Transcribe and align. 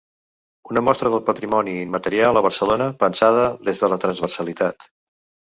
Una 0.75 0.81
mostra 0.85 1.11
del 1.15 1.21
patrimoni 1.27 1.75
immaterial 1.81 2.41
a 2.41 2.43
Barcelona 2.47 2.89
pensada 3.05 3.45
des 3.69 3.85
de 3.85 3.93
la 3.95 4.01
transversalitat. 4.07 4.91